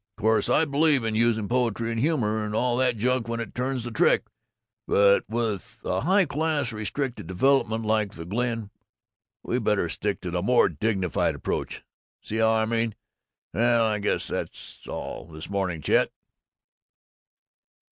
Course 0.17 0.49
I 0.49 0.65
believe 0.65 1.03
in 1.05 1.13
using 1.13 1.47
poetry 1.47 1.91
and 1.91 1.99
humor 1.99 2.43
and 2.43 2.55
all 2.55 2.75
that 2.77 2.97
junk 2.97 3.27
when 3.27 3.39
it 3.39 3.53
turns 3.53 3.83
the 3.83 3.91
trick, 3.91 4.25
but 4.87 5.23
with 5.29 5.79
a 5.85 6.01
high 6.01 6.25
class 6.25 6.73
restricted 6.73 7.27
development 7.27 7.85
like 7.85 8.13
the 8.15 8.25
Glen 8.25 8.71
we 9.43 9.59
better 9.59 9.87
stick 9.89 10.19
to 10.21 10.31
the 10.31 10.41
more 10.41 10.69
dignified 10.69 11.35
approach, 11.35 11.83
see 12.19 12.37
how 12.37 12.49
I 12.49 12.65
mean? 12.65 12.95
Well, 13.53 13.85
I 13.85 13.99
guess 13.99 14.27
that's 14.29 14.87
all, 14.87 15.25
this 15.27 15.51
morning, 15.51 15.83
Chet." 15.83 16.11